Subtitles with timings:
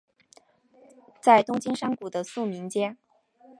[1.21, 2.97] 在东京山谷的宿民街。